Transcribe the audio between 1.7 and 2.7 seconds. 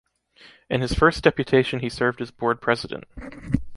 he served as Board